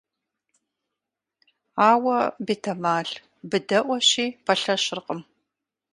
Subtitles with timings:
[1.89, 3.09] Ауэ, бетэмал,
[3.49, 5.19] быдэӀуэщи, пэлъэщыркъым.